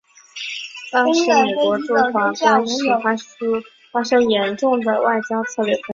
[0.01, 3.35] 与当时美国驻华公使芮恩施
[3.91, 5.83] 发生严重的外交策略分歧。